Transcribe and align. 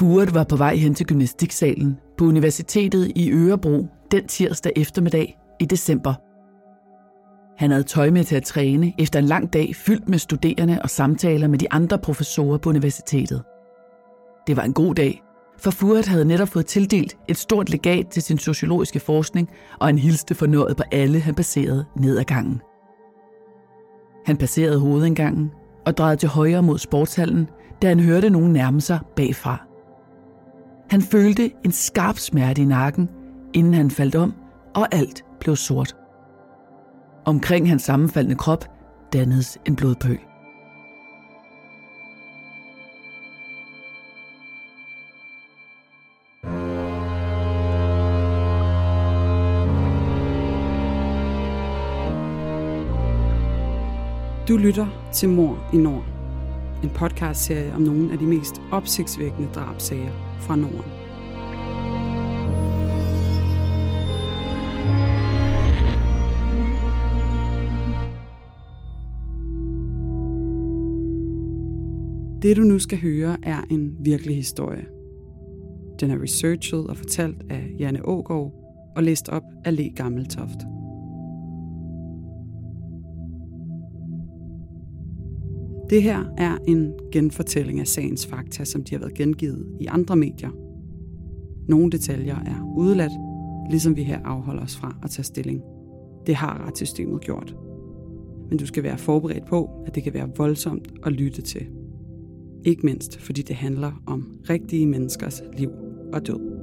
Furet 0.00 0.34
var 0.34 0.44
på 0.44 0.56
vej 0.56 0.74
hen 0.74 0.94
til 0.94 1.06
gymnastiksalen 1.06 1.98
på 2.18 2.24
Universitetet 2.24 3.12
i 3.16 3.32
Ørebro 3.32 3.86
den 4.10 4.26
tirsdag 4.26 4.72
eftermiddag 4.76 5.38
i 5.60 5.64
december. 5.64 6.14
Han 7.58 7.70
havde 7.70 7.82
tøj 7.82 8.10
med 8.10 8.24
til 8.24 8.36
at 8.36 8.42
træne 8.42 8.92
efter 8.98 9.18
en 9.18 9.24
lang 9.24 9.52
dag 9.52 9.76
fyldt 9.76 10.08
med 10.08 10.18
studerende 10.18 10.78
og 10.82 10.90
samtaler 10.90 11.48
med 11.48 11.58
de 11.58 11.72
andre 11.72 11.98
professorer 11.98 12.58
på 12.58 12.68
universitetet. 12.68 13.42
Det 14.46 14.56
var 14.56 14.62
en 14.62 14.72
god 14.72 14.94
dag, 14.94 15.22
for 15.58 15.70
Furet 15.70 16.06
havde 16.06 16.24
netop 16.24 16.48
fået 16.48 16.66
tildelt 16.66 17.16
et 17.28 17.36
stort 17.36 17.70
legat 17.70 18.06
til 18.08 18.22
sin 18.22 18.38
sociologiske 18.38 19.00
forskning, 19.00 19.48
og 19.80 19.86
han 19.86 19.98
hilste 19.98 20.34
fornøjet 20.34 20.76
på 20.76 20.82
alle, 20.92 21.20
han 21.20 21.34
passerede 21.34 21.84
ned 21.96 22.18
ad 22.18 22.24
gangen. 22.24 22.60
Han 24.26 24.36
passerede 24.36 24.80
hovedindgangen 24.80 25.50
og 25.86 25.96
drejede 25.96 26.16
til 26.16 26.28
højre 26.28 26.62
mod 26.62 26.78
sportshallen, 26.78 27.48
da 27.82 27.88
han 27.88 28.00
hørte 28.00 28.30
nogen 28.30 28.52
nærme 28.52 28.80
sig 28.80 28.98
bagfra. 29.16 29.69
Han 30.90 31.02
følte 31.02 31.50
en 31.64 31.72
skarp 31.72 32.18
smerte 32.18 32.62
i 32.62 32.64
nakken, 32.64 33.08
inden 33.54 33.74
han 33.74 33.90
faldt 33.90 34.14
om, 34.14 34.34
og 34.74 34.94
alt 34.94 35.24
blev 35.40 35.56
sort. 35.56 35.96
Omkring 37.24 37.68
hans 37.68 37.82
sammenfaldende 37.82 38.36
krop 38.36 38.64
dannedes 39.12 39.58
en 39.66 39.76
blodpøl. 39.76 40.18
Du 54.48 54.56
lytter 54.56 55.10
til 55.12 55.28
Mor 55.28 55.68
i 55.72 55.76
Nord. 55.76 56.04
En 56.82 56.90
podcastserie 56.90 57.74
om 57.74 57.80
nogle 57.82 58.12
af 58.12 58.18
de 58.18 58.24
mest 58.24 58.60
opsigtsvækkende 58.72 59.48
drabsager 59.54 60.29
fra 60.40 60.56
Norden. 60.56 61.00
Det 72.42 72.56
du 72.56 72.62
nu 72.62 72.78
skal 72.78 73.00
høre 73.00 73.36
er 73.42 73.60
en 73.70 73.96
virkelig 74.00 74.36
historie. 74.36 74.86
Den 76.00 76.10
er 76.10 76.22
researchet 76.22 76.86
og 76.86 76.96
fortalt 76.96 77.42
af 77.50 77.74
Janne 77.78 78.08
Ågaard 78.08 78.52
og 78.96 79.02
læst 79.02 79.28
op 79.28 79.42
af 79.64 79.76
Le 79.76 79.90
Gammeltoft. 79.90 80.79
Det 85.90 86.02
her 86.02 86.24
er 86.38 86.56
en 86.66 86.92
genfortælling 87.12 87.80
af 87.80 87.86
sagens 87.86 88.26
fakta, 88.26 88.64
som 88.64 88.84
de 88.84 88.94
har 88.94 88.98
været 88.98 89.14
gengivet 89.14 89.66
i 89.80 89.86
andre 89.86 90.16
medier. 90.16 90.50
Nogle 91.68 91.90
detaljer 91.90 92.36
er 92.36 92.74
udeladt, 92.76 93.12
ligesom 93.70 93.96
vi 93.96 94.02
her 94.02 94.20
afholder 94.24 94.62
os 94.62 94.76
fra 94.76 94.96
at 95.02 95.10
tage 95.10 95.24
stilling. 95.24 95.62
Det 96.26 96.34
har 96.34 96.66
retssystemet 96.66 97.20
gjort. 97.20 97.56
Men 98.48 98.58
du 98.58 98.66
skal 98.66 98.82
være 98.82 98.98
forberedt 98.98 99.46
på, 99.46 99.70
at 99.86 99.94
det 99.94 100.02
kan 100.02 100.14
være 100.14 100.30
voldsomt 100.36 100.92
at 101.06 101.12
lytte 101.12 101.42
til. 101.42 101.66
Ikke 102.64 102.86
mindst 102.86 103.20
fordi 103.20 103.42
det 103.42 103.56
handler 103.56 104.02
om 104.06 104.34
rigtige 104.50 104.86
menneskers 104.86 105.42
liv 105.58 105.70
og 106.12 106.26
død. 106.26 106.59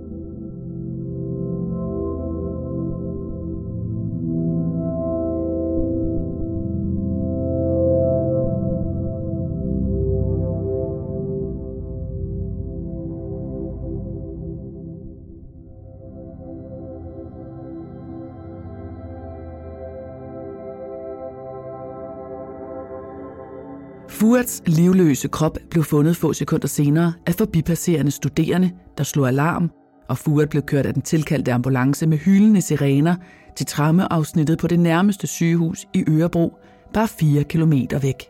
Stuarts 24.38 24.62
livløse 24.66 25.28
krop 25.28 25.58
blev 25.70 25.84
fundet 25.84 26.18
få 26.18 26.34
sekunder 26.34 26.68
senere 26.68 27.14
af 27.28 27.36
forbipasserende 27.36 28.12
studerende, 28.12 28.72
der 28.98 29.04
slog 29.04 29.28
alarm, 29.28 29.72
og 30.10 30.18
Fuert 30.18 30.50
blev 30.50 30.64
kørt 30.64 30.86
af 30.86 30.94
den 30.94 31.02
tilkaldte 31.02 31.54
ambulance 31.54 32.08
med 32.08 32.18
hyldende 32.18 32.62
sirener 32.62 33.16
til 33.56 33.66
trammeafsnittet 33.66 34.58
på 34.58 34.68
det 34.68 34.80
nærmeste 34.80 35.28
sygehus 35.28 35.86
i 35.94 36.04
Ørebro, 36.10 36.58
bare 36.94 37.08
4 37.08 37.44
kilometer 37.44 38.00
væk. 38.00 38.24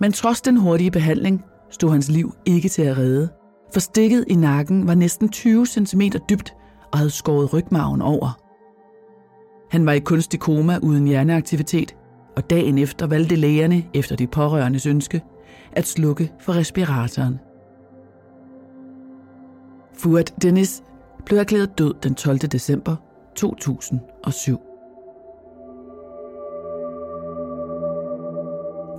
Men 0.00 0.12
trods 0.12 0.40
den 0.40 0.56
hurtige 0.56 0.90
behandling 0.90 1.44
stod 1.70 1.90
hans 1.90 2.08
liv 2.08 2.34
ikke 2.46 2.68
til 2.68 2.82
at 2.82 2.98
redde, 2.98 3.28
for 3.72 3.80
stikket 3.80 4.24
i 4.28 4.34
nakken 4.34 4.86
var 4.86 4.94
næsten 4.94 5.28
20 5.28 5.66
cm 5.66 6.02
dybt 6.30 6.54
og 6.92 6.98
havde 6.98 7.10
skåret 7.10 7.52
rygmarven 7.52 8.02
over. 8.02 8.40
Han 9.70 9.86
var 9.86 9.92
i 9.92 10.00
kunstig 10.00 10.40
koma 10.40 10.78
uden 10.82 11.06
hjerneaktivitet, 11.06 11.96
og 12.36 12.50
dagen 12.50 12.78
efter 12.78 13.06
valgte 13.06 13.36
lægerne, 13.36 13.84
efter 13.94 14.16
de 14.16 14.26
pårørendes 14.26 14.86
ønske, 14.86 15.22
at 15.72 15.86
slukke 15.86 16.32
for 16.40 16.52
respiratoren. 16.52 17.38
Fuad 19.94 20.24
Dennis 20.42 20.82
blev 21.26 21.38
erklæret 21.38 21.78
død 21.78 21.94
den 22.02 22.14
12. 22.14 22.38
december 22.38 22.96
2007. 23.36 24.60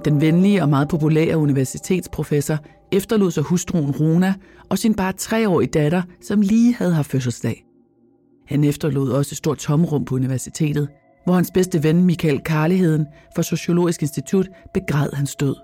Den 0.06 0.22
venlige 0.22 0.62
og 0.62 0.70
meget 0.70 0.90
populære 0.90 1.38
universitetsprofessor 1.38 2.58
efterlod 2.92 3.32
sig 3.32 3.44
hustruen 3.44 3.92
Rona 3.92 4.34
og 4.70 4.78
sin 4.78 4.96
bare 4.96 5.14
treårige 5.14 5.70
datter, 5.70 6.02
som 6.22 6.42
lige 6.42 6.76
havde 6.76 6.94
haft 6.94 7.12
fødselsdag. 7.12 7.66
Han 8.48 8.64
efterlod 8.64 9.12
også 9.12 9.34
et 9.34 9.38
stort 9.38 9.58
tomrum 9.58 10.06
på 10.06 10.16
universitetet, 10.16 10.90
hvor 11.24 11.34
hans 11.34 11.52
bedste 11.52 11.84
ven 11.84 12.06
Michael 12.06 12.44
Karligheden 12.44 13.08
fra 13.36 13.44
Sociologisk 13.44 14.02
Institut 14.02 14.48
begræd 14.74 15.14
hans 15.14 15.36
død. 15.36 15.56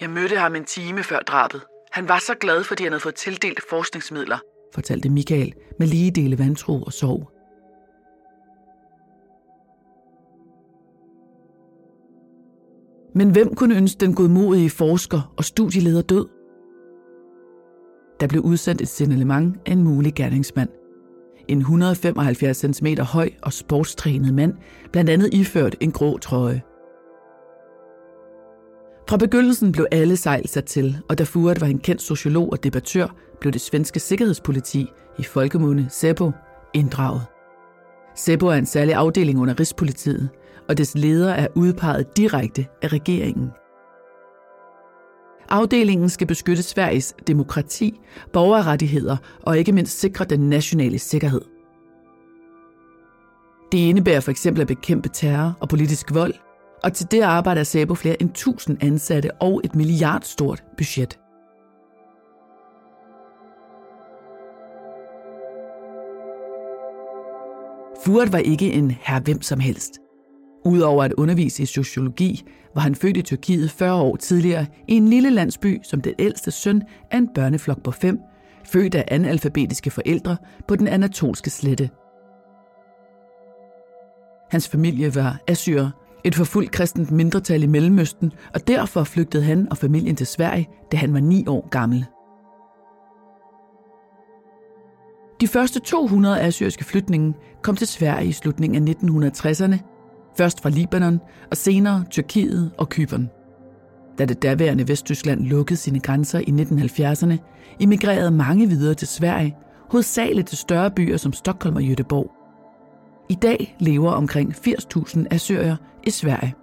Jeg 0.00 0.10
mødte 0.10 0.36
ham 0.36 0.54
en 0.54 0.64
time 0.64 1.02
før 1.02 1.18
drabet. 1.18 1.60
Han 1.92 2.08
var 2.08 2.18
så 2.18 2.34
glad, 2.40 2.64
fordi 2.64 2.82
han 2.82 2.92
havde 2.92 3.02
fået 3.02 3.14
tildelt 3.14 3.60
forskningsmidler, 3.70 4.38
fortalte 4.74 5.08
Michael 5.08 5.52
med 5.78 5.86
lige 5.86 6.10
dele 6.10 6.38
vantro 6.38 6.82
og 6.82 6.92
sorg. 6.92 7.30
Men 13.14 13.30
hvem 13.30 13.54
kunne 13.54 13.76
ønske 13.76 14.00
den 14.00 14.14
godmodige 14.14 14.70
forsker 14.70 15.34
og 15.36 15.44
studieleder 15.44 16.02
død? 16.02 16.26
Der 18.20 18.26
blev 18.26 18.42
udsendt 18.42 18.80
et 18.80 18.88
signalement 18.88 19.56
af 19.66 19.72
en 19.72 19.82
mulig 19.82 20.14
gerningsmand– 20.14 20.68
en 21.48 21.58
175 21.58 22.56
cm 22.56 22.86
høj 23.00 23.30
og 23.42 23.52
sportstrænet 23.52 24.34
mand, 24.34 24.54
blandt 24.92 25.10
andet 25.10 25.34
iført 25.34 25.76
en 25.80 25.92
grå 25.92 26.18
trøje. 26.18 26.62
Fra 29.08 29.16
begyndelsen 29.16 29.72
blev 29.72 29.86
alle 29.92 30.16
sejl 30.16 30.48
sat 30.48 30.64
til, 30.64 30.98
og 31.08 31.18
da 31.18 31.24
Furet 31.24 31.60
var 31.60 31.66
en 31.66 31.78
kendt 31.78 32.02
sociolog 32.02 32.52
og 32.52 32.64
debattør, 32.64 33.14
blev 33.40 33.52
det 33.52 33.60
svenske 33.60 34.00
sikkerhedspoliti 34.00 34.86
i 35.18 35.22
folkemunde 35.22 35.86
SEPO 35.90 36.30
inddraget. 36.74 37.22
SEPO 38.14 38.46
er 38.46 38.54
en 38.54 38.66
særlig 38.66 38.94
afdeling 38.94 39.40
under 39.40 39.60
Rigspolitiet, 39.60 40.28
og 40.68 40.78
dets 40.78 40.94
leder 40.94 41.34
er 41.34 41.46
udpeget 41.54 42.16
direkte 42.16 42.66
af 42.82 42.92
regeringen. 42.92 43.50
Afdelingen 45.50 46.08
skal 46.08 46.26
beskytte 46.26 46.62
Sveriges 46.62 47.14
demokrati, 47.26 48.00
borgerrettigheder 48.32 49.16
og 49.42 49.58
ikke 49.58 49.72
mindst 49.72 50.00
sikre 50.00 50.24
den 50.24 50.40
nationale 50.40 50.98
sikkerhed. 50.98 51.40
Det 53.72 53.78
indebærer 53.78 54.20
for 54.20 54.30
eksempel 54.30 54.60
at 54.60 54.66
bekæmpe 54.66 55.08
terror 55.08 55.56
og 55.60 55.68
politisk 55.68 56.14
vold, 56.14 56.34
og 56.84 56.92
til 56.92 57.06
det 57.10 57.20
arbejder 57.20 57.62
SABO 57.62 57.94
flere 57.94 58.22
end 58.22 58.30
1000 58.30 58.78
ansatte 58.82 59.34
og 59.34 59.60
et 59.64 59.74
milliardstort 59.74 60.62
budget. 60.76 61.18
Furet 68.04 68.32
var 68.32 68.38
ikke 68.38 68.72
en 68.72 68.90
herre 68.90 69.20
hvem 69.20 69.42
som 69.42 69.60
helst. 69.60 69.92
Udover 70.68 71.04
at 71.04 71.12
undervise 71.12 71.62
i 71.62 71.66
sociologi, 71.66 72.42
var 72.74 72.80
han 72.80 72.94
født 72.94 73.16
i 73.16 73.22
Tyrkiet 73.22 73.70
40 73.70 74.02
år 74.02 74.16
tidligere 74.16 74.66
i 74.88 74.96
en 74.96 75.08
lille 75.08 75.30
landsby 75.30 75.80
som 75.82 76.00
den 76.00 76.14
ældste 76.18 76.50
søn 76.50 76.82
af 77.10 77.18
en 77.18 77.28
børneflok 77.34 77.82
på 77.82 77.90
fem, 77.90 78.18
født 78.64 78.94
af 78.94 79.04
analfabetiske 79.08 79.90
forældre 79.90 80.36
på 80.68 80.76
den 80.76 80.88
anatolske 80.88 81.50
slette. 81.50 81.90
Hans 84.50 84.68
familie 84.68 85.14
var 85.14 85.40
assyrer, 85.46 85.90
et 86.24 86.34
forfulgt 86.34 86.70
kristent 86.70 87.10
mindretal 87.10 87.62
i 87.62 87.66
Mellemøsten, 87.66 88.32
og 88.54 88.68
derfor 88.68 89.04
flygtede 89.04 89.42
han 89.42 89.68
og 89.70 89.76
familien 89.76 90.16
til 90.16 90.26
Sverige, 90.26 90.68
da 90.92 90.96
han 90.96 91.14
var 91.14 91.20
ni 91.20 91.44
år 91.46 91.68
gammel. 91.68 92.04
De 95.40 95.48
første 95.48 95.80
200 95.80 96.40
assyriske 96.40 96.84
flytninge 96.84 97.34
kom 97.62 97.76
til 97.76 97.86
Sverige 97.86 98.28
i 98.28 98.32
slutningen 98.32 98.88
af 98.88 98.94
1960'erne, 98.94 99.97
først 100.36 100.62
fra 100.62 100.68
Libanon 100.68 101.20
og 101.50 101.56
senere 101.56 102.04
Tyrkiet 102.10 102.70
og 102.78 102.88
Kypern. 102.88 103.30
Da 104.18 104.24
det 104.24 104.42
daværende 104.42 104.88
Vesttyskland 104.88 105.40
lukkede 105.40 105.76
sine 105.76 106.00
grænser 106.00 106.38
i 106.38 106.50
1970'erne, 106.50 107.36
emigrerede 107.80 108.30
mange 108.30 108.68
videre 108.68 108.94
til 108.94 109.08
Sverige, 109.08 109.56
hovedsageligt 109.90 110.48
til 110.48 110.58
større 110.58 110.90
byer 110.90 111.16
som 111.16 111.32
Stockholm 111.32 111.76
og 111.76 111.82
Göteborg. 111.82 112.38
I 113.30 113.34
dag 113.34 113.76
lever 113.80 114.10
omkring 114.10 114.54
80.000 114.54 115.24
assyrier 115.30 115.76
i 116.04 116.10
Sverige. 116.10 116.54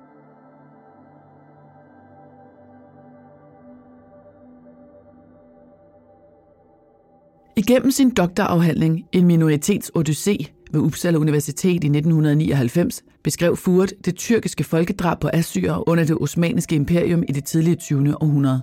Igennem 7.58 7.92
sin 7.92 8.10
doktorafhandling 8.10 9.06
En 9.12 9.26
minoritets 9.28 9.92
odyssé 9.98 10.65
ved 10.76 10.82
Uppsala 10.82 11.18
Universitet 11.18 11.84
i 11.84 11.88
1999 11.88 13.04
beskrev 13.24 13.58
Furt 13.58 13.94
det 14.06 14.16
tyrkiske 14.16 14.64
folkedrab 14.64 15.20
på 15.20 15.30
assyrer 15.34 15.90
under 15.90 16.04
det 16.04 16.18
osmaniske 16.18 16.76
imperium 16.76 17.24
i 17.30 17.32
det 17.32 17.46
tidlige 17.46 17.76
20. 17.76 18.22
århundrede. 18.22 18.62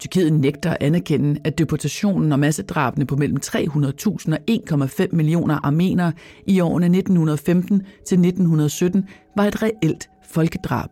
Tyrkiet 0.00 0.32
nægter 0.32 0.70
at 0.70 0.76
anerkende, 0.80 1.40
at 1.44 1.58
deportationen 1.58 2.32
og 2.32 2.38
massedrabene 2.38 3.06
på 3.06 3.16
mellem 3.16 3.38
300.000 3.44 4.32
og 4.32 4.38
1,5 4.50 5.06
millioner 5.12 5.66
armenere 5.66 6.12
i 6.46 6.60
årene 6.60 6.86
1915 6.98 7.82
til 8.06 8.18
1917 8.18 9.08
var 9.36 9.44
et 9.44 9.62
reelt 9.62 10.10
folkedrab. 10.24 10.88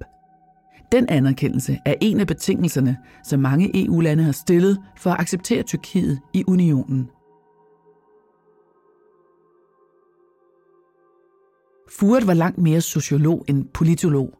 Den 0.92 1.06
anerkendelse 1.08 1.78
er 1.87 1.94
en 2.00 2.20
af 2.20 2.26
betingelserne, 2.26 2.96
som 3.25 3.40
mange 3.40 3.84
EU-lande 3.84 4.22
har 4.22 4.32
stillet 4.32 4.78
for 4.96 5.10
at 5.10 5.20
acceptere 5.20 5.62
Tyrkiet 5.62 6.19
i 6.34 6.44
unionen. 6.46 7.08
Furet 11.98 12.26
var 12.26 12.34
langt 12.34 12.58
mere 12.58 12.81
sociolog 12.81 13.44
end 13.48 13.69
politolog, 13.75 14.34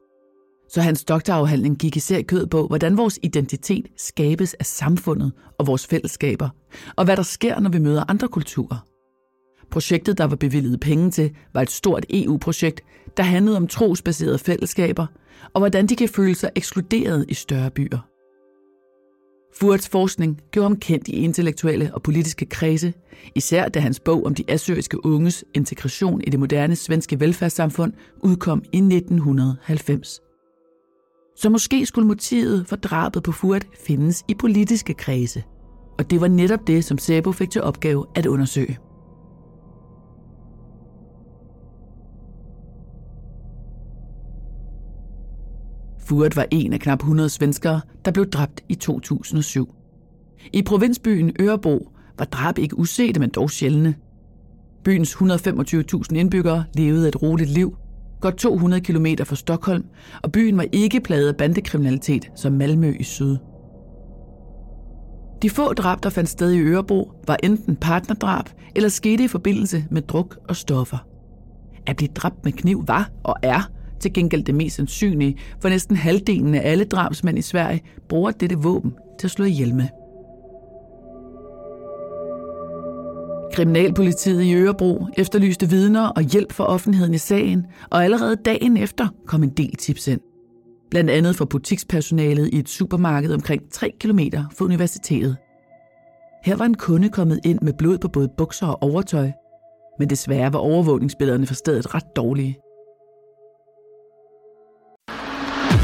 så 0.69 0.81
hans 0.81 1.05
doktorafhandling 1.05 1.79
gik 1.79 1.97
især 1.97 2.17
i 2.17 2.23
kød 2.23 2.47
på, 2.47 2.67
hvordan 2.67 2.97
vores 2.97 3.19
identitet 3.23 3.87
skabes 3.97 4.55
af 4.55 4.67
samfundet 4.67 5.32
og 5.58 5.67
vores 5.67 5.87
fællesskaber, 5.87 6.49
og 6.97 7.05
hvad 7.05 7.17
der 7.17 7.23
sker, 7.23 7.61
når 7.61 7.70
vi 7.70 7.79
møder 7.79 8.05
andre 8.08 8.29
kulturer. 8.29 8.87
Projektet, 9.70 10.19
der 10.19 10.25
var 10.25 10.37
bevilget 10.37 10.81
penge 10.81 11.11
til, 11.11 11.37
var 11.55 11.62
et 11.62 11.70
stort 11.70 12.06
EU-projekt, 12.11 12.81
der 13.17 13.23
handlede 13.23 13.56
om 13.56 13.67
trosbaserede 13.67 14.38
fællesskaber, 14.38 15.06
og 15.55 15.61
hvordan 15.61 15.87
de 15.87 15.97
kan 15.97 16.08
føle 16.08 16.35
sig 16.35 16.50
ekskluderet 16.55 17.25
i 17.29 17.35
større 17.35 17.70
byer. 17.70 18.10
Furts 19.55 19.88
forskning 19.88 20.41
gjorde 20.50 20.69
ham 20.69 20.76
kendt 20.76 21.08
i 21.08 21.12
intellektuelle 21.12 21.91
og 21.94 22.02
politiske 22.02 22.47
kredse, 22.47 22.93
især 23.35 23.69
da 23.69 23.81
hans 23.81 24.00
bog 24.00 24.26
om 24.26 24.35
de 24.35 24.44
assyriske 24.49 25.06
unges 25.06 25.44
integration 25.55 26.20
i 26.20 26.31
det 26.31 26.41
moderne 26.41 26.76
svenske 26.76 27.20
velfærdssamfund 27.20 27.93
udkom 28.23 28.62
i 28.73 28.76
1990. 28.76 30.20
Så 31.37 31.50
måske 31.50 31.87
skulle 31.87 32.08
motivet 32.08 32.67
for 32.67 32.76
drabet 32.76 33.23
på 33.23 33.32
Furt 33.32 33.67
findes 33.87 34.25
i 34.29 34.35
politiske 34.35 34.94
kredse. 34.94 35.43
Og 35.99 36.11
det 36.11 36.20
var 36.20 36.29
netop 36.29 36.67
det, 36.67 36.85
som 36.85 36.99
Sebo 36.99 37.32
fik 37.32 37.50
til 37.50 37.62
opgave 37.62 38.06
at 38.14 38.26
undersøge. 38.26 38.79
Furet 46.11 46.37
var 46.37 46.47
en 46.51 46.73
af 46.73 46.81
knap 46.81 46.99
100 46.99 47.29
svenskere, 47.29 47.81
der 48.05 48.11
blev 48.11 48.31
dræbt 48.31 48.61
i 48.69 48.75
2007. 48.75 49.75
I 50.53 50.62
provinsbyen 50.62 51.33
Ørebro 51.41 51.89
var 52.19 52.25
drab 52.25 52.59
ikke 52.59 52.79
usete, 52.79 53.21
men 53.21 53.31
dog 53.31 53.51
sjældne. 53.51 53.95
Byens 54.85 55.15
125.000 55.15 56.17
indbyggere 56.17 56.65
levede 56.75 57.09
et 57.09 57.23
roligt 57.23 57.51
liv, 57.51 57.77
godt 58.21 58.37
200 58.37 58.83
km 58.83 59.07
fra 59.25 59.37
Stockholm, 59.37 59.85
og 60.23 60.33
byen 60.33 60.57
var 60.57 60.67
ikke 60.73 61.01
plaget 61.01 61.29
af 61.29 61.37
bandekriminalitet 61.37 62.31
som 62.37 62.53
Malmø 62.53 62.97
i 63.01 63.03
syd. 63.03 63.37
De 65.43 65.51
få 65.51 65.73
drab, 65.73 66.03
der 66.03 66.11
fandt 66.11 66.31
sted 66.31 66.53
i 66.53 66.61
Ørebro, 66.61 67.12
var 67.27 67.37
enten 67.43 67.77
partnerdrab 67.77 68.45
eller 68.77 68.89
skete 68.89 69.25
i 69.25 69.29
forbindelse 69.29 69.85
med 69.91 70.03
druk 70.03 70.39
og 70.49 70.57
stoffer. 70.57 71.07
At 71.87 71.97
blive 71.97 72.11
dræbt 72.15 72.45
med 72.45 72.53
kniv 72.53 72.85
var 72.89 73.11
og 73.25 73.37
er 73.43 73.71
til 74.00 74.12
gengæld 74.12 74.44
det 74.44 74.55
mest 74.55 74.76
sandsynlige, 74.76 75.37
for 75.61 75.69
næsten 75.69 75.97
halvdelen 75.97 76.55
af 76.55 76.70
alle 76.70 76.85
drabsmænd 76.85 77.38
i 77.38 77.43
Sverige 77.43 77.82
bruger 78.08 78.31
dette 78.31 78.56
våben 78.56 78.93
til 79.19 79.26
at 79.26 79.31
slå 79.31 79.44
ihjel 79.44 79.75
med. 79.75 79.87
Kriminalpolitiet 83.52 84.43
i 84.43 84.55
Ørebro 84.55 85.06
efterlyste 85.19 85.70
vidner 85.70 86.08
og 86.08 86.23
hjælp 86.23 86.52
fra 86.52 86.67
offentligheden 86.67 87.14
i 87.14 87.19
sagen, 87.19 87.67
og 87.91 88.05
allerede 88.05 88.37
dagen 88.37 88.76
efter 88.76 89.08
kom 89.26 89.43
en 89.43 89.50
del 89.50 89.76
tips 89.76 90.08
ind. 90.08 90.20
Blandt 90.91 91.11
andet 91.11 91.37
fra 91.37 91.44
butikspersonalet 91.44 92.49
i 92.52 92.58
et 92.58 92.69
supermarked 92.69 93.35
omkring 93.35 93.62
3 93.73 93.93
km 94.00 94.19
fra 94.56 94.64
universitetet. 94.64 95.37
Her 96.44 96.56
var 96.56 96.64
en 96.64 96.75
kunde 96.75 97.08
kommet 97.08 97.41
ind 97.44 97.58
med 97.62 97.73
blod 97.73 97.99
på 97.99 98.08
både 98.08 98.29
bukser 98.38 98.67
og 98.67 98.82
overtøj, 98.82 99.31
men 99.99 100.11
desværre 100.11 100.52
var 100.52 100.58
overvågningsbillederne 100.58 101.47
for 101.47 101.55
stedet 101.55 101.94
ret 101.94 102.17
dårlige. 102.17 102.58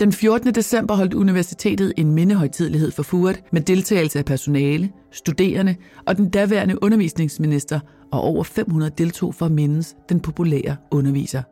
Den 0.00 0.12
14. 0.12 0.54
december 0.54 0.94
holdt 0.94 1.14
universitetet 1.14 1.92
en 1.96 2.14
mindehøjtidlighed 2.14 2.90
for 2.90 3.02
Furet 3.02 3.42
med 3.52 3.60
deltagelse 3.60 4.18
af 4.18 4.24
personale, 4.24 4.92
studerende 5.10 5.76
og 6.06 6.16
den 6.16 6.30
daværende 6.30 6.82
undervisningsminister, 6.82 7.80
og 8.12 8.20
over 8.20 8.44
500 8.44 8.92
deltog 8.98 9.34
for 9.34 9.46
at 9.46 9.52
mindes 9.52 9.96
den 10.08 10.20
populære 10.20 10.76
underviser. 10.90 11.42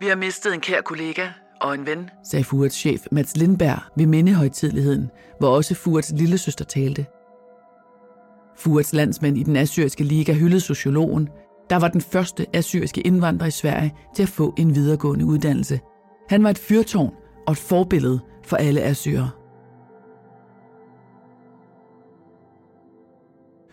Vi 0.00 0.08
har 0.08 0.16
mistet 0.16 0.54
en 0.54 0.60
kær 0.60 0.80
kollega 0.80 1.28
og 1.60 1.74
en 1.74 1.86
ven, 1.86 2.10
sagde 2.24 2.44
Furets 2.44 2.76
chef 2.76 3.06
Mats 3.12 3.36
Lindberg 3.36 3.78
ved 3.96 4.06
mindehøjtidligheden, 4.06 5.10
hvor 5.38 5.48
også 5.48 5.74
Furets 5.74 6.12
lille 6.16 6.38
søster 6.38 6.64
talte. 6.64 7.06
Furets 8.56 8.92
landsmænd 8.92 9.38
i 9.38 9.42
den 9.42 9.56
assyriske 9.56 10.04
liga 10.04 10.32
hyldede 10.32 10.60
sociologen, 10.60 11.28
der 11.70 11.76
var 11.76 11.88
den 11.88 12.00
første 12.00 12.46
assyriske 12.52 13.00
indvandrer 13.00 13.46
i 13.46 13.50
Sverige 13.50 13.94
til 14.16 14.22
at 14.22 14.28
få 14.28 14.54
en 14.58 14.74
videregående 14.74 15.24
uddannelse– 15.24 15.80
han 16.28 16.42
var 16.42 16.50
et 16.50 16.58
fyrtårn 16.58 17.14
og 17.46 17.52
et 17.52 17.58
forbillede 17.58 18.20
for 18.44 18.56
alle 18.56 18.82
assyrer. 18.82 19.28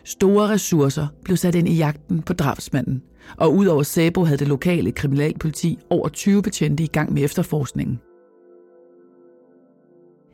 Store 0.03 0.50
ressourcer 0.50 1.07
blev 1.24 1.38
sat 1.38 1.55
ind 1.55 1.69
i 1.69 1.75
jagten 1.75 2.21
på 2.21 2.33
drabsmanden, 2.33 3.03
og 3.38 3.55
udover 3.55 3.83
Sabo 3.83 4.24
havde 4.24 4.38
det 4.38 4.47
lokale 4.47 4.91
kriminalpoliti 4.91 5.79
over 5.89 6.09
20 6.09 6.41
betjente 6.41 6.83
i 6.83 6.88
gang 6.88 7.13
med 7.13 7.24
efterforskningen. 7.24 8.00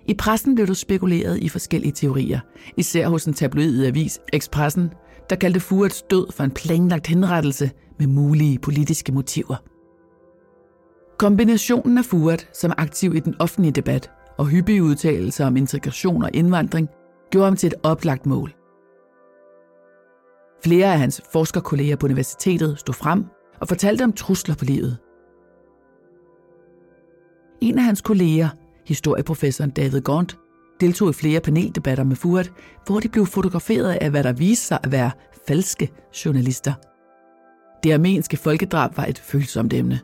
I 0.08 0.14
pressen 0.14 0.56
blev 0.56 0.68
der 0.68 0.74
spekuleret 0.74 1.38
i 1.38 1.50
forskellige 1.50 1.92
teorier, 1.92 2.40
især 2.78 3.08
hos 3.08 3.26
en 3.26 3.34
tabloid 3.34 3.86
avis, 3.86 4.20
Expressen, 4.34 4.90
der 5.30 5.36
kaldte 5.36 5.60
Furets 5.60 6.02
død 6.02 6.32
for 6.32 6.44
en 6.44 6.52
planlagt 6.52 7.08
henrettelse 7.08 7.72
med 8.00 8.08
mulige 8.08 8.60
politiske 8.60 9.12
motiver. 9.12 9.71
Kombinationen 11.22 11.98
af 11.98 12.06
Furet 12.06 12.50
som 12.54 12.74
aktiv 12.78 13.16
i 13.16 13.20
den 13.20 13.36
offentlige 13.40 13.72
debat 13.72 14.12
og 14.38 14.48
hyppige 14.48 14.84
udtalelser 14.84 15.46
om 15.46 15.58
integration 15.58 16.24
og 16.24 16.30
indvandring 16.34 16.90
gjorde 17.32 17.46
ham 17.46 17.56
til 17.56 17.68
et 17.68 17.74
oplagt 17.84 18.26
mål. 18.26 18.54
Flere 20.64 20.94
af 20.94 21.00
hans 21.00 21.22
forskerkolleger 21.34 21.96
på 21.96 22.06
universitetet 22.06 22.80
stod 22.80 22.94
frem 22.94 23.26
og 23.60 23.68
fortalte 23.68 24.04
om 24.04 24.14
trusler 24.14 24.56
på 24.56 24.66
livet. 24.66 24.98
En 27.62 27.78
af 27.78 27.84
hans 27.84 28.02
kolleger, 28.02 28.50
historieprofessoren 28.86 29.72
David 29.72 30.02
Gaunt, 30.02 30.38
deltog 30.80 31.10
i 31.10 31.14
flere 31.14 31.40
paneldebatter 31.40 32.04
med 32.04 32.16
Furet, 32.16 32.52
hvor 32.86 33.00
de 33.00 33.10
blev 33.10 33.26
fotograferet 33.26 33.92
af, 33.92 34.10
hvad 34.10 34.24
der 34.24 34.34
viste 34.34 34.66
sig 34.66 34.80
at 34.84 34.92
være 34.92 35.12
falske 35.48 35.92
journalister. 36.26 36.74
Det 37.84 37.94
armenske 37.94 38.38
folkedrab 38.38 38.98
var 38.98 39.06
et 39.06 39.20
følsomt 39.20 39.74
emne. 39.74 40.00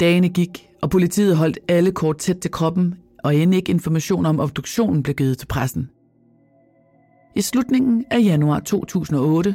Dagene 0.00 0.28
gik, 0.28 0.68
og 0.82 0.90
politiet 0.90 1.36
holdt 1.36 1.58
alle 1.68 1.92
kort 1.92 2.18
tæt 2.18 2.36
til 2.36 2.50
kroppen, 2.50 2.94
og 3.24 3.36
end 3.36 3.54
ikke 3.54 3.70
information 3.70 4.26
om 4.26 4.40
obduktionen 4.40 5.02
blev 5.02 5.14
givet 5.14 5.38
til 5.38 5.46
pressen. 5.46 5.90
I 7.36 7.40
slutningen 7.40 8.04
af 8.10 8.20
januar 8.20 8.60
2008, 8.60 9.54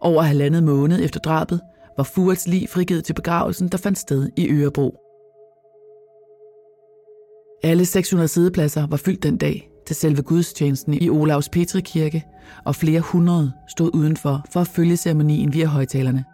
over 0.00 0.22
halvandet 0.22 0.62
måned 0.62 1.04
efter 1.04 1.20
drabet, 1.20 1.60
var 1.96 2.04
Furets 2.04 2.48
lig 2.48 2.68
frigivet 2.68 3.04
til 3.04 3.14
begravelsen, 3.14 3.68
der 3.68 3.78
fandt 3.78 3.98
sted 3.98 4.28
i 4.36 4.48
Ørebro. 4.50 4.98
Alle 7.62 7.84
600 7.86 8.28
sædepladser 8.28 8.86
var 8.86 8.96
fyldt 8.96 9.22
den 9.22 9.36
dag 9.36 9.70
til 9.86 9.96
selve 9.96 10.22
gudstjenesten 10.22 10.94
i 10.94 11.08
Olavs 11.10 11.48
Petrikirke, 11.48 12.24
og 12.64 12.76
flere 12.76 13.00
hundrede 13.00 13.52
stod 13.68 13.90
udenfor 13.94 14.46
for 14.52 14.60
at 14.60 14.68
følge 14.68 14.96
ceremonien 14.96 15.52
via 15.52 15.66
højtalerne. 15.66 16.24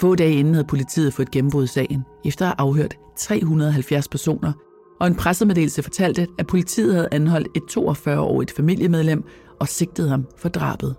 Få 0.00 0.14
dage 0.14 0.34
inden 0.34 0.54
havde 0.54 0.66
politiet 0.66 1.14
fået 1.14 1.30
gennembrud 1.30 1.66
sagen, 1.66 2.04
efter 2.24 2.44
at 2.44 2.48
have 2.48 2.68
afhørt 2.68 2.94
370 3.16 4.08
personer, 4.08 4.52
og 5.00 5.06
en 5.06 5.14
pressemeddelelse 5.14 5.82
fortalte, 5.82 6.26
at 6.38 6.46
politiet 6.46 6.94
havde 6.94 7.08
anholdt 7.12 7.48
et 7.56 7.62
42-årigt 7.62 8.56
familiemedlem 8.56 9.24
og 9.60 9.68
sigtet 9.68 10.08
ham 10.08 10.26
for 10.36 10.48
drabet. 10.48 10.96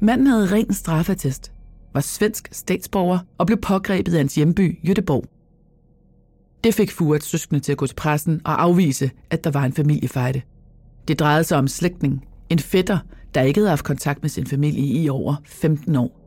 Manden 0.00 0.26
havde 0.26 0.52
ren 0.52 0.74
straffetest, 0.74 1.52
var 1.94 2.00
svensk 2.00 2.48
statsborger 2.52 3.18
og 3.38 3.46
blev 3.46 3.58
pågrebet 3.60 4.12
af 4.12 4.18
hans 4.18 4.34
hjemby, 4.34 4.88
Jødeborg. 4.88 5.31
Det 6.64 6.74
fik 6.74 6.90
Furet 6.90 7.22
søskende 7.22 7.60
til 7.60 7.72
at 7.72 7.78
gå 7.78 7.86
til 7.86 7.94
pressen 7.94 8.40
og 8.44 8.62
afvise, 8.62 9.10
at 9.30 9.44
der 9.44 9.50
var 9.50 9.64
en 9.64 9.72
familiefejde. 9.72 10.42
Det 11.08 11.18
drejede 11.18 11.44
sig 11.44 11.58
om 11.58 11.68
slægtning, 11.68 12.24
en 12.50 12.58
fætter, 12.58 12.98
der 13.34 13.40
ikke 13.40 13.60
havde 13.60 13.68
haft 13.68 13.84
kontakt 13.84 14.22
med 14.22 14.30
sin 14.30 14.46
familie 14.46 15.02
i 15.02 15.08
over 15.08 15.34
15 15.44 15.96
år. 15.96 16.18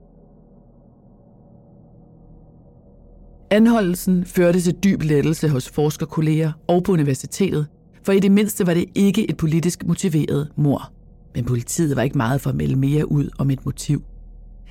Anholdelsen 3.52 4.26
førte 4.26 4.62
til 4.62 4.74
dyb 4.84 5.02
lettelse 5.02 5.50
hos 5.50 5.70
forskerkolleger 5.70 6.52
og 6.68 6.84
på 6.84 6.92
universitetet, 6.92 7.68
for 8.04 8.12
i 8.12 8.20
det 8.20 8.32
mindste 8.32 8.68
var 8.68 8.74
det 8.74 8.86
ikke 8.96 9.30
et 9.30 9.38
politisk 9.38 9.86
motiveret 9.86 10.50
mor. 10.56 10.92
Men 11.36 11.46
politiet 11.46 11.96
var 11.96 12.02
ikke 12.02 12.18
meget 12.18 12.42
for 12.42 12.50
at 12.50 12.56
melde 12.56 12.76
mere 12.76 13.12
ud 13.12 13.30
om 13.38 13.52
et 13.52 13.66
motiv. 13.66 14.04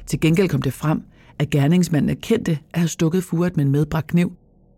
Til 0.06 0.20
gengæld 0.20 0.48
kom 0.48 0.62
det 0.62 0.72
frem, 0.72 1.02
at 1.38 1.50
gerningsmanden 1.50 2.10
erkendte 2.10 2.58
at 2.74 2.80
have 2.80 2.88
stukket 2.88 3.24
Furet 3.24 3.56
med 3.56 3.64
en 3.64 3.70
medbragt 3.70 4.06
kniv, 4.06 4.32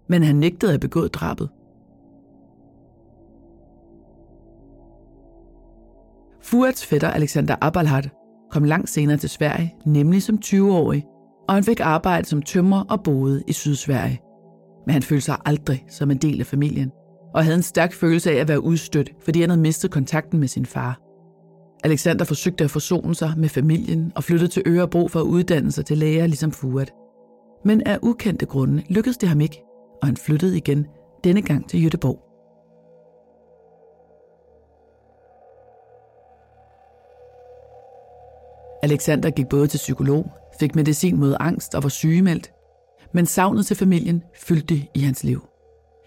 men 0.09 0.23
han 0.23 0.37
nægtede 0.37 0.75
at 0.75 0.81
begå 0.81 1.09
drabet. 1.09 1.49
Fuads 6.43 6.87
fætter 6.87 7.11
Alexander 7.11 7.57
Abalhat 7.61 8.11
kom 8.51 8.65
langt 8.65 8.89
senere 8.89 9.17
til 9.17 9.29
Sverige, 9.29 9.75
nemlig 9.87 10.23
som 10.23 10.39
20-årig, 10.45 11.05
og 11.49 11.55
han 11.55 11.65
fik 11.65 11.81
arbejde 11.81 12.27
som 12.27 12.43
tømrer 12.43 12.85
og 12.91 13.03
boede 13.03 13.43
i 13.47 13.53
Sydsverige. 13.53 14.21
Men 14.87 14.93
han 14.93 15.03
følte 15.03 15.25
sig 15.25 15.37
aldrig 15.45 15.85
som 15.89 16.11
en 16.11 16.19
del 16.19 16.41
af 16.41 16.47
familien, 16.47 16.91
og 17.35 17.45
havde 17.45 17.57
en 17.57 17.63
stærk 17.63 17.93
følelse 17.93 18.31
af 18.31 18.37
at 18.37 18.49
være 18.49 18.63
udstødt, 18.63 19.11
fordi 19.25 19.41
han 19.41 19.51
havde 19.51 19.61
mistet 19.61 19.91
kontakten 19.91 20.41
med 20.41 20.49
sin 20.49 20.67
far. 20.67 21.01
Alexander 21.85 22.25
forsøgte 22.25 22.65
at 22.65 22.71
forsone 22.71 23.15
sig 23.15 23.33
med 23.37 23.49
familien 23.49 24.13
og 24.15 24.25
flyttede 24.25 24.51
til 24.51 24.63
Ørebro 24.67 25.09
for 25.09 25.21
at 25.21 25.25
uddanne 25.25 25.73
sig 25.73 25.87
til 25.87 25.99
læger 25.99 26.27
ligesom 26.27 26.51
Furet. 26.51 26.91
Men 27.65 27.83
af 27.87 27.99
ukendte 28.03 28.47
grunde 28.47 28.83
lykkedes 28.89 29.17
det 29.17 29.29
ham 29.29 29.41
ikke, 29.41 29.66
og 30.01 30.09
han 30.09 30.17
flyttede 30.17 30.57
igen, 30.57 30.87
denne 31.25 31.43
gang 31.43 31.69
til 31.69 31.83
Jødeborg. 31.83 32.23
Alexander 38.83 39.31
gik 39.31 39.49
både 39.49 39.67
til 39.67 39.79
psykolog, 39.79 40.31
fik 40.61 40.75
medicin 40.75 41.17
mod 41.17 41.37
angst 41.41 41.75
og 41.75 41.83
var 41.83 41.89
sygemeldt, 41.89 42.53
men 43.13 43.27
savnet 43.27 43.67
til 43.67 43.77
familien 43.77 44.23
fyldte 44.35 44.75
i 44.95 45.01
hans 45.01 45.25
liv. 45.25 45.49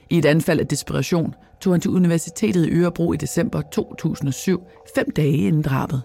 I 0.10 0.18
et 0.18 0.26
anfald 0.26 0.60
af 0.60 0.68
desperation 0.68 1.36
tog 1.62 1.74
han 1.74 1.82
til 1.82 1.92
Universitetet 1.92 2.66
i 2.66 2.72
Ørebro 2.72 3.14
i 3.14 3.18
december 3.18 3.62
2007, 3.62 4.62
fem 4.96 5.12
dage 5.12 5.38
inden 5.38 5.62
drabet. 5.62 6.02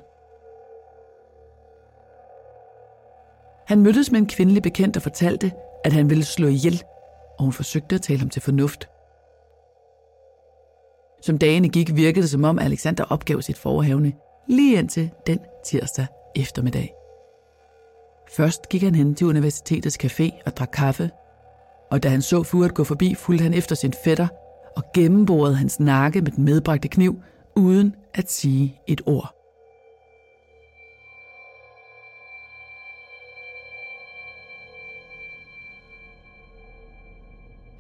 Han 3.67 3.81
mødtes 3.81 4.11
med 4.11 4.21
en 4.21 4.27
kvindelig 4.27 4.63
bekendt 4.63 4.97
og 4.97 5.03
fortalte, 5.03 5.53
at 5.85 5.93
han 5.93 6.11
ville 6.11 6.25
slå 6.25 6.47
ihjel, 6.47 6.83
og 7.39 7.45
hun 7.45 7.53
forsøgte 7.53 7.95
at 7.95 8.03
tale 8.03 8.19
ham 8.19 8.29
til 8.29 8.43
fornuft. 8.43 8.89
Som 11.23 11.39
dagene 11.39 11.69
gik, 11.69 11.97
virkede 11.97 12.23
det 12.23 12.31
som 12.31 12.45
om 12.45 12.59
Alexander 12.59 13.05
opgav 13.05 13.43
sit 13.43 13.59
forhavne, 13.59 14.13
lige 14.49 14.79
indtil 14.79 15.11
den 15.27 15.39
tirsdag 15.65 16.07
eftermiddag. 16.37 16.95
Først 18.31 18.69
gik 18.69 18.83
han 18.83 18.95
hen 18.95 19.15
til 19.15 19.27
universitetets 19.27 19.99
café 20.05 20.43
og 20.47 20.57
drak 20.57 20.71
kaffe, 20.73 21.11
og 21.91 22.03
da 22.03 22.09
han 22.09 22.23
så 22.23 22.43
Furet 22.43 22.75
gå 22.75 22.85
forbi, 22.85 23.15
fulgte 23.15 23.43
han 23.43 23.55
efter 23.55 23.75
sin 23.75 23.93
fætter 24.05 24.29
og 24.77 24.85
gennemborede 24.95 25.55
hans 25.55 25.81
nakke 25.81 26.21
med 26.21 26.33
den 26.33 26.45
medbragte 26.45 26.89
kniv, 26.89 27.23
uden 27.57 27.95
at 28.15 28.31
sige 28.31 28.81
et 28.87 29.01
ord. 29.07 29.34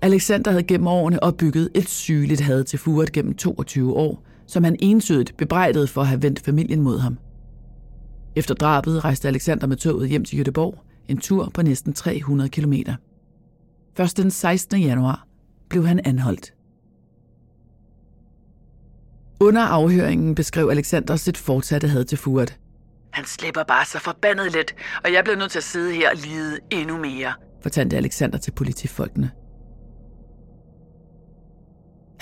Alexander 0.04 0.50
havde 0.50 0.62
gennem 0.62 0.86
årene 0.86 1.22
opbygget 1.22 1.70
et 1.74 1.88
sygeligt 1.88 2.40
had 2.40 2.64
til 2.64 2.78
Furet 2.78 3.12
gennem 3.12 3.34
22 3.34 3.94
år, 3.94 4.22
som 4.46 4.64
han 4.64 4.76
ensydigt 4.78 5.36
bebrejdede 5.36 5.86
for 5.86 6.00
at 6.00 6.06
have 6.06 6.22
vendt 6.22 6.40
familien 6.40 6.80
mod 6.80 6.98
ham. 6.98 7.18
Efter 8.36 8.54
drabet 8.54 9.04
rejste 9.04 9.28
Alexander 9.28 9.66
med 9.66 9.76
toget 9.76 10.08
hjem 10.08 10.24
til 10.24 10.42
Göteborg, 10.42 10.78
en 11.08 11.18
tur 11.18 11.50
på 11.54 11.62
næsten 11.62 11.92
300 11.92 12.50
km. 12.50 12.72
Først 13.96 14.16
den 14.16 14.30
16. 14.30 14.80
januar 14.80 15.26
blev 15.68 15.86
han 15.86 16.00
anholdt. 16.04 16.54
Under 19.40 19.62
afhøringen 19.62 20.34
beskrev 20.34 20.68
Alexander 20.68 21.16
sit 21.16 21.36
fortsatte 21.36 21.88
had 21.88 22.04
til 22.04 22.18
Furet. 22.18 22.58
Han 23.10 23.24
slipper 23.24 23.62
bare 23.68 23.84
så 23.86 23.98
forbandet 23.98 24.52
let, 24.52 24.74
og 25.04 25.12
jeg 25.12 25.24
bliver 25.24 25.36
nødt 25.36 25.50
til 25.50 25.58
at 25.58 25.64
sidde 25.64 25.94
her 25.94 26.10
og 26.10 26.16
lide 26.16 26.58
endnu 26.70 26.98
mere, 26.98 27.32
fortalte 27.62 27.96
Alexander 27.96 28.38
til 28.38 28.50
politifolkene. 28.50 29.30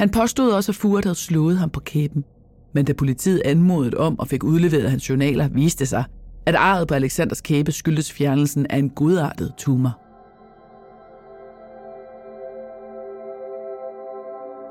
Han 0.03 0.11
påstod 0.11 0.53
også, 0.53 0.73
at 0.73 0.77
Furet 0.77 1.05
havde 1.05 1.19
slået 1.19 1.59
ham 1.59 1.71
på 1.71 1.81
kæben, 1.81 2.25
men 2.73 2.85
da 2.85 2.93
politiet 2.93 3.43
anmodede 3.45 3.97
om 3.97 4.19
og 4.19 4.29
fik 4.29 4.45
udleveret 4.45 4.91
hans 4.91 5.11
journaler, 5.11 5.49
viste 5.49 5.87
sig, 5.87 6.05
at 6.47 6.55
arret 6.55 6.89
på 6.89 6.95
Alexanders 6.95 7.41
kæbe 7.41 7.73
skyldtes 7.73 8.13
fjernelsen 8.13 8.67
af 8.71 8.79
en 8.79 8.91
godartet 8.91 9.53
tumor. 9.59 9.99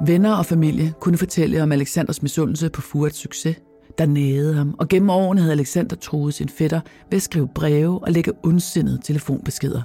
Venner 0.06 0.36
og 0.36 0.46
familie 0.46 0.94
kunne 1.00 1.18
fortælle 1.18 1.64
om 1.64 1.72
Alexanders 1.72 2.22
misundelse 2.22 2.70
på 2.70 2.82
Furets 2.82 3.18
succes, 3.18 3.58
der 3.98 4.06
nagede 4.06 4.54
ham, 4.54 4.76
og 4.80 4.88
gennem 4.88 5.10
årene 5.10 5.42
havde 5.42 5.54
Alexander 5.54 5.96
troet 5.96 6.34
sin 6.34 6.50
fætter 6.50 6.82
ved 7.10 7.18
at 7.18 7.22
skrive 7.22 7.48
breve 7.56 8.04
og 8.04 8.12
lægge 8.12 8.32
ondsindede 8.44 9.00
telefonbeskeder. 9.04 9.82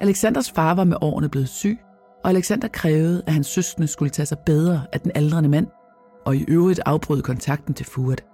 Alexanders 0.00 0.50
far 0.50 0.74
var 0.74 0.84
med 0.84 0.96
årene 1.00 1.28
blevet 1.28 1.48
syg, 1.48 1.78
og 2.26 2.30
Alexander 2.30 2.68
krævede, 2.68 3.22
at 3.26 3.32
hans 3.32 3.46
søskende 3.46 3.88
skulle 3.88 4.10
tage 4.10 4.26
sig 4.26 4.38
bedre 4.46 4.82
af 4.92 5.00
den 5.00 5.12
aldrende 5.14 5.48
mand, 5.48 5.66
og 6.24 6.36
i 6.36 6.44
øvrigt 6.48 6.80
afbryde 6.86 7.22
kontakten 7.22 7.74
til 7.74 7.86
Furet. 7.86 8.24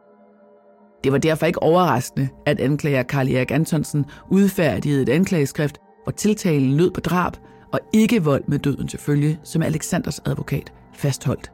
Det 1.05 1.13
var 1.13 1.19
derfor 1.19 1.47
ikke 1.47 1.63
overraskende, 1.63 2.29
at 2.47 2.61
anklager 2.61 3.03
Karl 3.03 3.29
Erik 3.29 3.51
Antonsen 3.51 4.05
udfærdigede 4.31 5.03
et 5.03 5.09
anklageskrift, 5.09 5.79
hvor 6.05 6.13
tiltalen 6.13 6.77
lød 6.77 6.91
på 6.91 7.01
drab 7.01 7.33
og 7.73 7.81
ikke 7.93 8.25
vold 8.25 8.45
med 8.49 8.59
døden 8.59 8.89
til 8.89 8.99
følge, 8.99 9.39
som 9.45 9.63
Alexanders 9.63 10.19
advokat 10.19 10.73
fastholdt. 10.95 11.53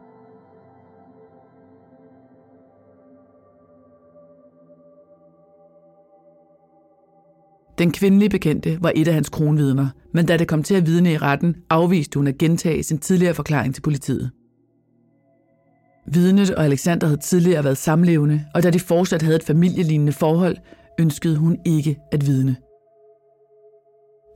Den 7.79 7.93
kvindelige 7.93 8.29
bekendte 8.29 8.79
var 8.83 8.93
et 8.95 9.09
af 9.09 9.15
hans 9.15 9.29
kronvidner, 9.29 9.89
men 10.15 10.27
da 10.27 10.37
det 10.37 10.49
kom 10.49 10.63
til 10.63 10.75
at 10.75 10.87
vidne 10.87 11.13
i 11.13 11.17
retten, 11.17 11.57
afviste 11.71 12.19
hun 12.19 12.27
at 12.27 12.39
gentage 12.39 12.83
sin 12.83 12.99
tidligere 12.99 13.35
forklaring 13.35 13.75
til 13.75 13.83
politiet. 13.83 14.31
Vidnet 16.13 16.55
og 16.55 16.65
Alexander 16.65 17.07
havde 17.07 17.21
tidligere 17.21 17.65
været 17.65 17.77
samlevende, 17.77 18.45
og 18.55 18.63
da 18.63 18.71
de 18.71 18.81
fortsat 18.81 19.23
havde 19.23 19.37
et 19.37 19.43
familielignende 19.43 20.13
forhold, 20.13 20.57
ønskede 21.01 21.37
hun 21.37 21.59
ikke 21.65 21.99
at 22.13 22.27
vidne. 22.27 22.57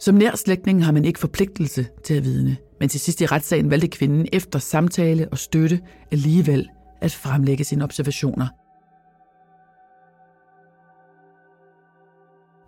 Som 0.01 0.15
nær 0.15 0.37
slægtning 0.37 0.85
har 0.85 0.93
man 0.93 1.05
ikke 1.05 1.19
forpligtelse 1.19 1.87
til 2.05 2.15
at 2.15 2.25
vidne, 2.25 2.57
men 2.81 2.89
til 2.89 3.01
sidst 3.01 3.21
i 3.21 3.27
retssagen 3.27 3.71
valgte 3.71 3.89
kvinden 3.89 4.27
efter 4.33 4.59
samtale 4.59 5.29
og 5.29 5.39
støtte 5.39 5.81
alligevel 6.13 6.69
at 7.01 7.13
fremlægge 7.13 7.65
sine 7.65 7.85
observationer. 7.85 8.62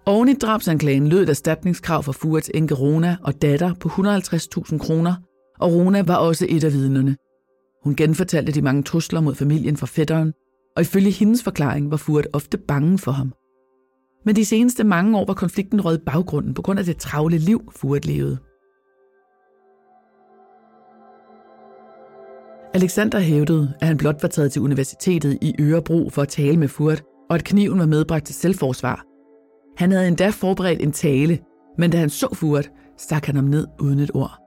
Oven 0.07 0.29
i 0.29 0.35
drabsanklagen 0.35 1.09
lød 1.09 1.23
et 1.23 1.29
erstatningskrav 1.29 2.03
for 2.03 2.13
Furets 2.13 2.51
enke 2.55 2.75
Rona 2.75 3.17
og 3.23 3.43
datter 3.43 3.75
på 3.75 3.89
150.000 3.89 4.79
kroner, 4.79 5.15
og 5.61 5.73
Rona 5.73 6.03
var 6.03 6.17
også 6.17 6.47
et 6.49 6.65
af 6.65 6.73
vidnerne. 6.73 7.17
Hun 7.85 7.97
genfortalte 7.97 8.53
de 8.53 8.63
mange 8.63 8.83
trusler 8.83 9.21
mod 9.21 9.35
familien 9.35 9.77
fra 9.77 9.87
fætteren, 9.87 10.33
og 10.77 10.83
ifølge 10.83 11.11
hendes 11.11 11.43
forklaring 11.43 11.91
var 11.91 11.97
Furt 11.97 12.27
ofte 12.33 12.59
bange 12.59 12.99
for 12.99 13.11
ham. 13.11 13.33
Men 14.25 14.37
de 14.37 14.45
seneste 14.45 14.85
mange 14.85 15.19
år 15.19 15.25
var 15.27 15.35
konflikten 15.35 15.85
røget 15.85 16.03
baggrunden 16.07 16.55
på 16.55 16.63
grund 16.63 16.79
af 16.79 16.85
det 16.85 16.97
travle 16.97 17.39
liv, 17.39 17.73
Furt 17.77 18.07
levede. 18.07 18.39
Alexander 22.75 23.19
hævdede, 23.19 23.75
at 23.81 23.87
han 23.87 23.97
blot 23.97 24.23
var 24.23 24.29
taget 24.29 24.53
til 24.53 24.63
universitetet 24.63 25.39
i 25.43 25.55
Ørebro 25.61 26.11
for 26.11 26.23
at 26.23 26.29
tale 26.29 26.57
med 26.57 26.69
Furt, 26.69 27.03
og 27.31 27.35
at 27.35 27.45
kniven 27.45 27.79
var 27.79 27.87
medbragt 27.87 28.27
til 28.27 28.35
selvforsvar. 28.35 29.14
Han 29.77 29.91
havde 29.91 30.09
endda 30.09 30.29
forberedt 30.29 30.83
en 30.83 30.93
tale, 30.93 31.39
men 31.79 31.91
da 31.91 31.99
han 31.99 32.11
så 32.11 32.29
Furet, 32.35 32.71
stak 32.99 33.27
han 33.27 33.37
ham 33.37 33.45
ned 33.45 33.67
uden 33.81 33.99
et 33.99 34.11
ord. 34.15 34.41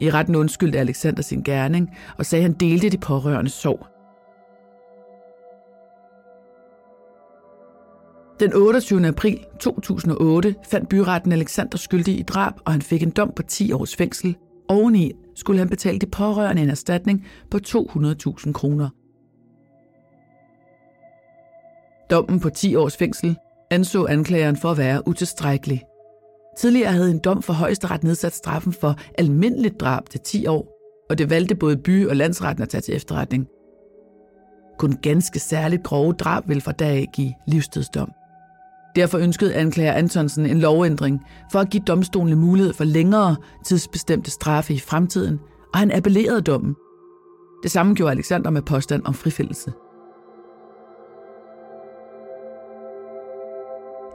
I 0.00 0.10
retten 0.10 0.36
undskyldte 0.36 0.78
Alexander 0.78 1.22
sin 1.22 1.42
gerning 1.42 1.90
og 2.18 2.26
sagde, 2.26 2.44
at 2.44 2.50
han 2.50 2.58
delte 2.60 2.90
de 2.90 2.98
pårørende 2.98 3.50
sorg. 3.50 3.86
Den 8.40 8.52
28. 8.54 9.06
april 9.06 9.38
2008 9.60 10.54
fandt 10.70 10.88
byretten 10.88 11.32
Alexander 11.32 11.78
skyldig 11.78 12.18
i 12.18 12.22
drab, 12.22 12.52
og 12.64 12.72
han 12.72 12.82
fik 12.82 13.02
en 13.02 13.10
dom 13.10 13.32
på 13.36 13.42
10 13.42 13.72
års 13.72 13.96
fængsel. 13.96 14.36
Oveni 14.68 15.12
skulle 15.34 15.58
han 15.58 15.68
betale 15.68 15.98
de 15.98 16.06
pårørende 16.06 16.62
en 16.62 16.70
erstatning 16.70 17.26
på 17.50 17.58
200.000 17.68 18.52
kroner. 18.52 18.88
Dommen 22.10 22.40
på 22.40 22.50
10 22.50 22.74
års 22.74 22.96
fængsel 22.96 23.36
anså 23.70 24.06
anklageren 24.06 24.56
for 24.56 24.70
at 24.70 24.78
være 24.78 25.08
utilstrækkelig. 25.08 25.82
Tidligere 26.58 26.92
havde 26.92 27.10
en 27.10 27.18
dom 27.18 27.42
for 27.42 27.52
højesteret 27.52 28.04
nedsat 28.04 28.34
straffen 28.34 28.72
for 28.72 28.94
almindeligt 29.18 29.80
drab 29.80 30.08
til 30.08 30.20
10 30.20 30.46
år, 30.46 30.68
og 31.10 31.18
det 31.18 31.30
valgte 31.30 31.54
både 31.54 31.76
by- 31.76 32.06
og 32.06 32.16
landsretten 32.16 32.62
at 32.62 32.68
tage 32.68 32.80
til 32.80 32.96
efterretning. 32.96 33.46
Kun 34.78 34.98
ganske 35.02 35.38
særligt 35.38 35.82
grove 35.82 36.12
drab 36.12 36.48
vil 36.48 36.60
fra 36.60 36.72
dag 36.72 36.96
af 36.96 37.06
give 37.14 37.34
livstidsdom. 37.46 38.10
Derfor 38.96 39.18
ønskede 39.18 39.54
anklager 39.54 39.92
Antonsen 39.92 40.46
en 40.46 40.58
lovændring 40.58 41.20
for 41.52 41.58
at 41.58 41.70
give 41.70 41.82
domstolene 41.86 42.36
mulighed 42.36 42.72
for 42.72 42.84
længere 42.84 43.36
tidsbestemte 43.66 44.30
straffe 44.30 44.74
i 44.74 44.78
fremtiden, 44.78 45.38
og 45.72 45.78
han 45.78 45.92
appellerede 45.92 46.40
dommen. 46.40 46.74
Det 47.62 47.70
samme 47.70 47.94
gjorde 47.94 48.12
Alexander 48.12 48.50
med 48.50 48.62
påstand 48.62 49.02
om 49.04 49.14
frifældelse. 49.14 49.72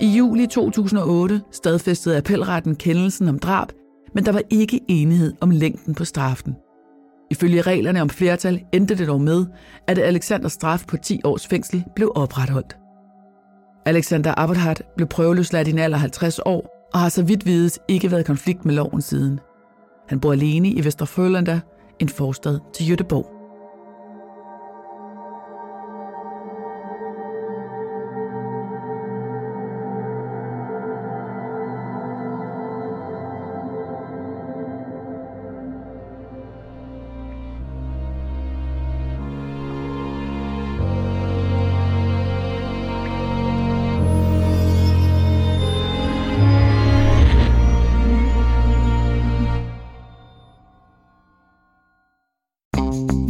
I 0.02 0.08
juli 0.08 0.48
2008 0.48 1.42
stadfæstede 1.52 2.18
appelretten 2.18 2.76
kendelsen 2.76 3.28
om 3.28 3.40
drab, 3.40 3.68
men 4.14 4.26
der 4.26 4.32
var 4.32 4.42
ikke 4.50 4.80
enighed 4.88 5.34
om 5.42 5.50
længden 5.50 5.96
på 5.96 6.06
straffen. 6.06 6.56
Ifølge 7.32 7.62
reglerne 7.62 8.02
om 8.02 8.10
flertal 8.10 8.62
endte 8.74 8.98
det 8.98 9.08
dog 9.08 9.22
med, 9.22 9.46
at 9.88 9.98
Alexanders 9.98 10.52
straf 10.52 10.84
på 10.88 10.98
10 10.98 11.22
års 11.24 11.48
fængsel 11.48 11.84
blev 11.96 12.12
opretholdt. 12.16 12.78
Alexander 13.86 14.34
Aberhardt 14.38 14.82
blev 14.96 15.08
prøveløsladt 15.08 15.68
i 15.68 15.72
en 15.72 15.80
alder 15.80 15.98
50 15.98 16.40
år 16.46 16.90
og 16.94 17.00
har 17.00 17.10
så 17.10 17.24
vidt 17.24 17.46
vides 17.46 17.80
ikke 17.88 18.12
været 18.12 18.22
i 18.22 18.24
konflikt 18.24 18.66
med 18.66 18.74
loven 18.74 19.02
siden. 19.02 19.40
Han 20.08 20.20
bor 20.20 20.32
alene 20.32 20.70
i 20.70 20.86
Vesterfrølanda, 20.86 21.60
en 22.00 22.10
forstad 22.10 22.60
til 22.74 22.90
Jødeborg. 22.90 23.31